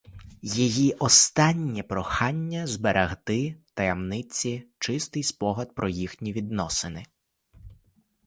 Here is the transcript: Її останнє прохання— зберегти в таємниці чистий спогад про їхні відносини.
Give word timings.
Її 0.41 0.93
останнє 0.93 1.83
прохання— 1.83 2.67
зберегти 2.67 3.57
в 3.65 3.71
таємниці 3.71 4.67
чистий 4.79 5.23
спогад 5.23 5.75
про 5.75 5.89
їхні 5.89 6.33
відносини. 6.33 7.05